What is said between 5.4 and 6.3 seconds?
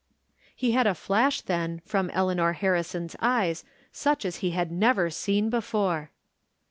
before.